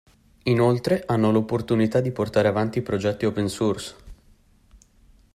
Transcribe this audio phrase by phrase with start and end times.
[0.45, 3.95] Inoltre, hanno l'opportunità di portare avanti progetti Open Source.